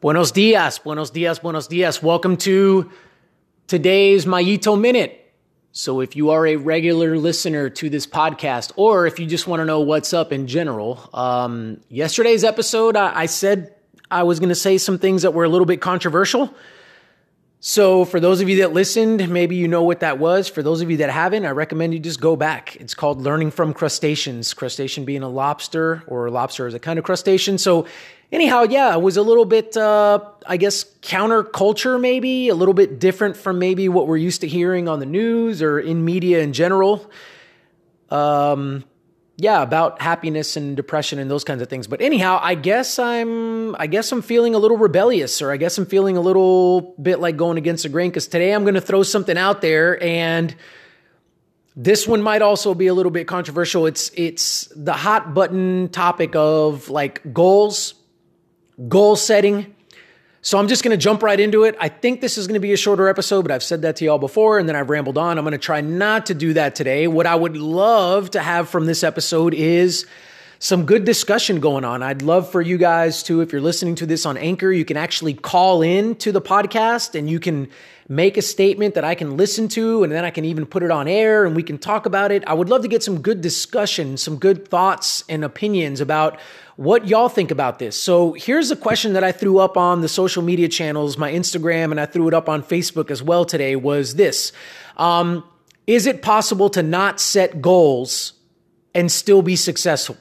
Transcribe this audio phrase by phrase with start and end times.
[0.00, 2.02] Buenos dias, buenos dias, buenos dias.
[2.02, 2.90] Welcome to
[3.66, 5.30] today's Mayito Minute.
[5.72, 9.60] So, if you are a regular listener to this podcast, or if you just want
[9.60, 13.74] to know what's up in general, um, yesterday's episode, I, I said
[14.10, 16.54] I was going to say some things that were a little bit controversial.
[17.62, 20.48] So, for those of you that listened, maybe you know what that was.
[20.48, 22.76] For those of you that haven't, I recommend you just go back.
[22.76, 27.04] It's called Learning from Crustaceans, crustacean being a lobster, or lobster is a kind of
[27.04, 27.58] crustacean.
[27.58, 27.86] So,
[28.32, 32.98] anyhow, yeah, it was a little bit, uh, I guess, counterculture, maybe a little bit
[32.98, 36.54] different from maybe what we're used to hearing on the news or in media in
[36.54, 37.10] general.
[38.08, 38.84] Um,
[39.40, 41.86] yeah, about happiness and depression and those kinds of things.
[41.86, 45.78] But anyhow, I guess I'm, I guess I'm feeling a little rebellious, or I guess
[45.78, 48.82] I'm feeling a little bit like going against the grain because today I'm going to
[48.82, 50.54] throw something out there and.
[51.76, 53.86] This one might also be a little bit controversial.
[53.86, 57.94] It's it's the hot button topic of like goals,
[58.88, 59.74] goal setting.
[60.42, 61.76] So I'm just going to jump right into it.
[61.78, 64.06] I think this is going to be a shorter episode, but I've said that to
[64.06, 65.36] y'all before and then I've rambled on.
[65.36, 67.06] I'm going to try not to do that today.
[67.06, 70.06] What I would love to have from this episode is
[70.62, 72.02] some good discussion going on.
[72.02, 74.98] I'd love for you guys to, if you're listening to this on Anchor, you can
[74.98, 77.70] actually call in to the podcast and you can
[78.10, 80.90] make a statement that I can listen to and then I can even put it
[80.90, 82.44] on air and we can talk about it.
[82.46, 86.38] I would love to get some good discussion, some good thoughts and opinions about
[86.76, 87.98] what y'all think about this.
[87.98, 91.90] So here's a question that I threw up on the social media channels, my Instagram,
[91.90, 94.52] and I threw it up on Facebook as well today was this.
[94.98, 95.42] Um,
[95.86, 98.34] is it possible to not set goals
[98.94, 100.18] and still be successful?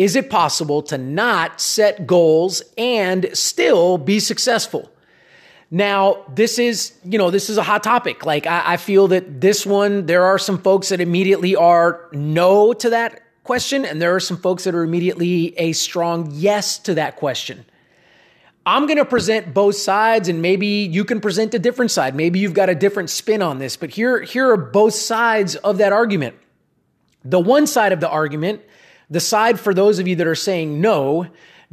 [0.00, 4.90] Is it possible to not set goals and still be successful?
[5.70, 8.24] Now, this is, you know, this is a hot topic.
[8.24, 12.72] Like, I, I, feel that this one, there are some folks that immediately are no
[12.72, 16.94] to that question, and there are some folks that are immediately a strong yes to
[16.94, 17.66] that question.
[18.64, 22.14] I'm going to present both sides, and maybe you can present a different side.
[22.14, 25.76] Maybe you've got a different spin on this, but here, here are both sides of
[25.76, 26.36] that argument.
[27.22, 28.62] The one side of the argument,
[29.10, 31.26] the side for those of you that are saying no,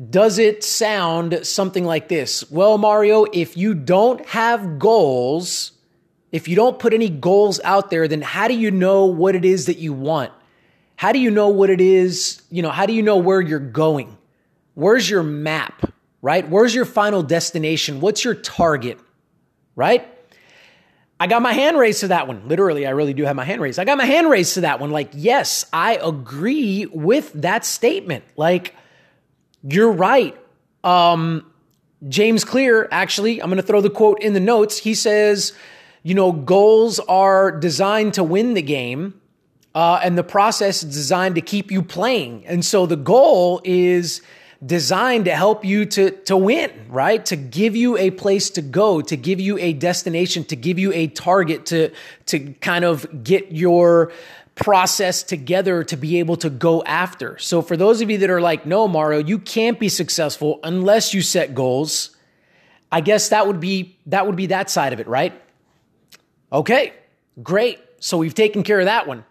[0.09, 2.49] does it sound something like this?
[2.51, 5.71] Well, Mario, if you don't have goals,
[6.31, 9.45] if you don't put any goals out there, then how do you know what it
[9.45, 10.31] is that you want?
[10.95, 12.41] How do you know what it is?
[12.49, 14.17] You know, how do you know where you're going?
[14.73, 16.47] Where's your map, right?
[16.47, 17.99] Where's your final destination?
[17.99, 18.99] What's your target,
[19.75, 20.07] right?
[21.19, 22.47] I got my hand raised to that one.
[22.47, 23.79] Literally, I really do have my hand raised.
[23.79, 24.91] I got my hand raised to that one.
[24.91, 28.23] Like, yes, I agree with that statement.
[28.35, 28.75] Like,
[29.63, 30.38] you're right.
[30.83, 31.51] Um,
[32.07, 34.77] James Clear, actually, I'm going to throw the quote in the notes.
[34.77, 35.53] He says,
[36.03, 39.19] you know, goals are designed to win the game
[39.77, 42.44] uh, and the process is designed to keep you playing.
[42.47, 44.22] And so the goal is
[44.66, 47.23] designed to help you to, to win, right?
[47.28, 50.91] To give you a place to go, to give you a destination, to give you
[50.94, 51.91] a target, to,
[52.28, 54.12] to kind of get your
[54.56, 57.38] process together to be able to go after.
[57.38, 61.13] So for those of you that are like, no, Mario, you can't be successful unless
[61.13, 62.16] you set goals.
[62.91, 65.39] I guess that would be that would be that side of it, right?
[66.51, 66.94] Okay,
[67.44, 67.79] great.
[68.00, 69.25] So we've taken care of that one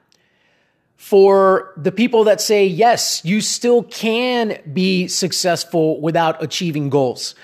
[0.96, 7.34] for the people that say, yes, you still can be successful without achieving goals.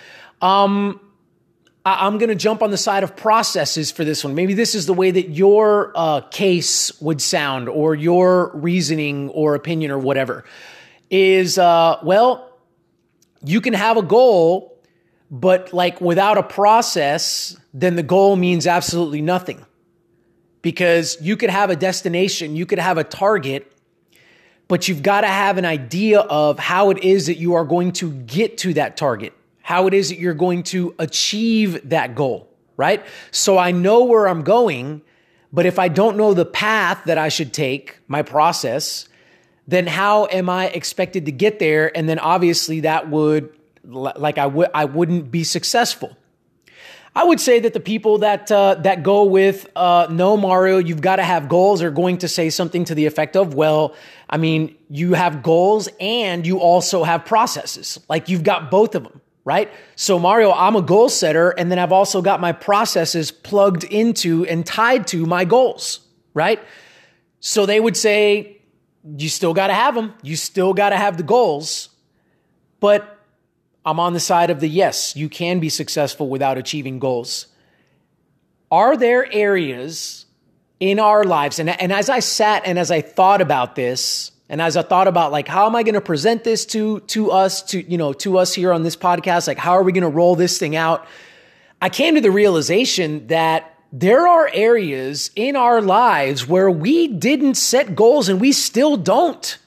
[0.41, 1.01] Um,
[1.85, 4.35] I- am going to jump on the side of processes for this one.
[4.35, 9.55] Maybe this is the way that your uh, case would sound, or your reasoning, or
[9.55, 10.45] opinion, or whatever.
[11.11, 12.59] Is uh, well,
[13.45, 14.81] you can have a goal,
[15.31, 19.65] but like without a process, then the goal means absolutely nothing
[20.63, 23.71] because you could have a destination, you could have a target,
[24.69, 27.93] but you've got to have an idea of how it is that you are going
[27.93, 32.49] to get to that target, how it is that you're going to achieve that goal,
[32.77, 33.05] right?
[33.33, 35.03] So I know where I'm going,
[35.53, 39.09] but if I don't know the path that I should take, my process,
[39.67, 41.95] then how am I expected to get there?
[41.97, 46.17] And then obviously that would like I would I wouldn't be successful.
[47.15, 51.03] I would say that the people that uh, that go with uh, no Mario, you've
[51.03, 53.95] got to have goals are going to say something to the effect of, well,
[54.31, 57.99] I mean, you have goals and you also have processes.
[58.09, 59.71] Like you've got both of them, right?
[59.95, 64.47] So Mario, I'm a goal setter, and then I've also got my processes plugged into
[64.47, 66.01] and tied to my goals,
[66.33, 66.61] right?
[67.41, 68.63] So they would say,
[69.19, 70.15] you still got to have them.
[70.23, 71.91] You still got to have the goals,
[72.81, 73.19] but
[73.85, 77.47] I'm on the side of the yes, you can be successful without achieving goals.
[78.71, 80.27] Are there areas
[80.81, 84.61] in our lives, and, and as I sat and as I thought about this, And
[84.61, 87.63] as I thought about like how am I going to present this to to us
[87.71, 90.09] to you know to us here on this podcast like how are we going to
[90.09, 91.07] roll this thing out?
[91.81, 97.55] I came to the realization that there are areas in our lives where we didn't
[97.55, 99.59] set goals and we still don't.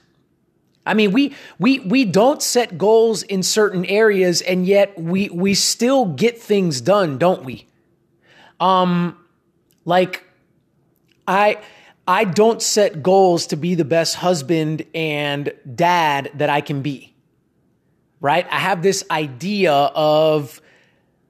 [0.86, 5.54] I mean, we we we don't set goals in certain areas and yet we we
[5.54, 7.66] still get things done, don't we?
[8.60, 9.18] Um
[9.84, 10.24] like
[11.26, 11.58] I
[12.06, 17.14] I don't set goals to be the best husband and dad that I can be.
[18.20, 18.46] Right?
[18.50, 20.62] I have this idea of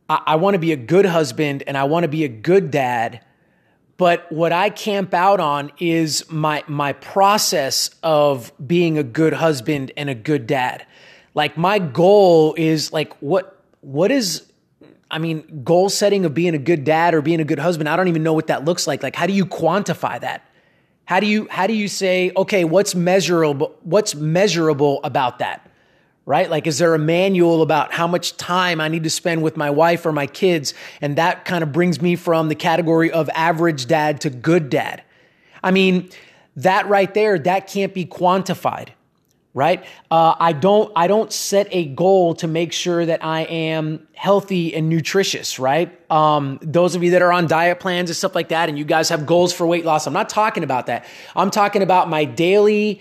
[0.09, 2.71] I, I want to be a good husband and I want to be a good
[2.71, 3.23] dad.
[3.99, 9.93] But what I camp out on is my my process of being a good husband
[9.97, 10.87] and a good dad.
[11.35, 14.45] Like my goal is like what what is
[15.11, 17.89] I mean goal setting of being a good dad or being a good husband.
[17.89, 19.03] I don't even know what that looks like.
[19.03, 20.47] Like how do you quantify that?
[21.07, 25.71] How do you how do you say, okay, what's measurable what's measurable about that?
[26.27, 26.51] Right?
[26.51, 29.71] Like is there a manual about how much time I need to spend with my
[29.71, 30.75] wife or my kids?
[31.01, 35.03] And that kind of brings me from the category of average dad to good dad.
[35.63, 36.11] I mean,
[36.57, 38.89] that right there, that can't be quantified
[39.57, 39.87] right?
[40.11, 44.75] Uh, I don't I don't set a goal to make sure that I am healthy
[44.75, 45.99] and nutritious, right?
[46.11, 48.85] Um, those of you that are on diet plans and stuff like that, and you
[48.85, 51.07] guys have goals for weight loss, I'm not talking about that.
[51.35, 53.01] I'm talking about my daily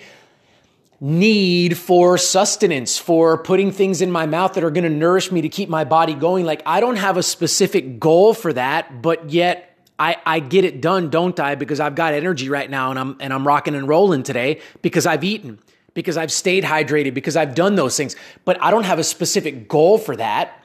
[1.05, 5.39] need for sustenance, for putting things in my mouth that are going to nourish me
[5.41, 6.45] to keep my body going.
[6.45, 10.81] Like I don't have a specific goal for that, but yet I, I get it
[10.81, 11.53] done, don't I?
[11.53, 15.05] Because I've got energy right now and I'm and I'm rocking and rolling today because
[15.05, 15.59] I've eaten
[15.93, 19.69] because I've stayed hydrated, because I've done those things, but I don't have a specific
[19.69, 20.59] goal for that.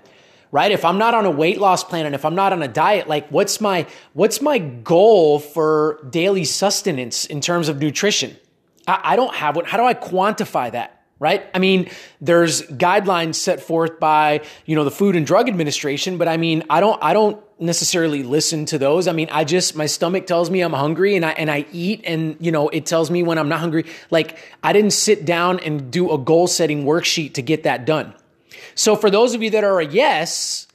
[0.52, 0.72] Right?
[0.72, 3.08] If I'm not on a weight loss plan and if I'm not on a diet,
[3.08, 8.38] like what's my what's my goal for daily sustenance in terms of nutrition?
[8.90, 9.64] I, I don't have one.
[9.64, 11.00] How do I quantify that?
[11.20, 11.46] right?
[11.54, 11.90] I mean,
[12.20, 16.64] there's guidelines set forth by, you know, the Food and Drug Administration, but I mean,
[16.68, 19.06] I don't I don't necessarily listen to those.
[19.06, 22.02] I mean, I just my stomach tells me I'm hungry and I and I eat
[22.04, 23.84] and you know, it tells me when I'm not hungry.
[24.10, 28.14] Like I didn't sit down and do a goal setting worksheet to get that done.
[28.74, 30.66] So for those of you that are a yes,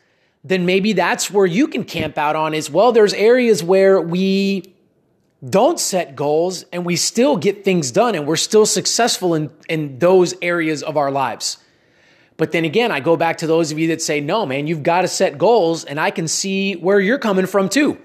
[0.43, 4.74] then maybe that's where you can camp out on is well, there's areas where we
[5.47, 9.99] don't set goals and we still get things done and we're still successful in, in
[9.99, 11.57] those areas of our lives.
[12.37, 14.83] But then again, I go back to those of you that say, no, man, you've
[14.83, 17.97] got to set goals and I can see where you're coming from too.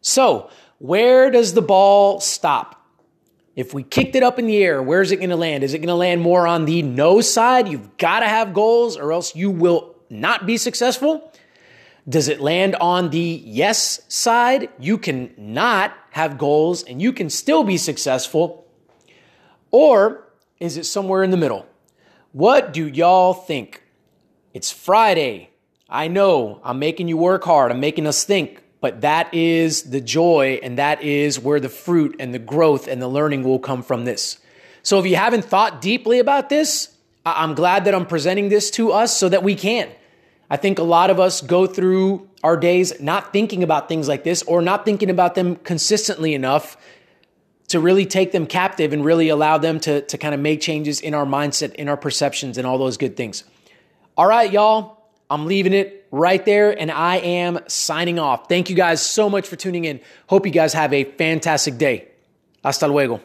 [0.00, 2.80] So, where does the ball stop?
[3.56, 5.62] If we kicked it up in the air, where's it going to land?
[5.62, 7.68] Is it going to land more on the no side?
[7.68, 11.32] You've got to have goals or else you will not be successful.
[12.08, 14.68] Does it land on the yes side?
[14.78, 18.66] You can not have goals and you can still be successful.
[19.70, 20.28] Or
[20.60, 21.66] is it somewhere in the middle?
[22.32, 23.82] What do y'all think?
[24.52, 25.50] It's Friday.
[25.88, 27.72] I know I'm making you work hard.
[27.72, 32.16] I'm making us think, but that is the joy and that is where the fruit
[32.18, 34.38] and the growth and the learning will come from this.
[34.82, 38.92] So if you haven't thought deeply about this, I'm glad that I'm presenting this to
[38.92, 39.88] us so that we can.
[40.50, 44.24] I think a lot of us go through our days not thinking about things like
[44.24, 46.76] this or not thinking about them consistently enough
[47.68, 51.00] to really take them captive and really allow them to, to kind of make changes
[51.00, 53.44] in our mindset, in our perceptions, and all those good things.
[54.16, 54.98] All right, y'all,
[55.30, 58.48] I'm leaving it right there and I am signing off.
[58.48, 60.00] Thank you guys so much for tuning in.
[60.28, 62.08] Hope you guys have a fantastic day.
[62.62, 63.20] Hasta luego.